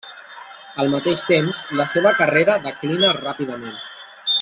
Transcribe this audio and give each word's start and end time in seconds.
Al 0.83 0.89
mateix 0.93 1.27
temps, 1.33 1.61
la 1.81 1.87
seva 1.93 2.15
carrera 2.23 2.59
declina 2.67 3.17
ràpidament. 3.23 3.81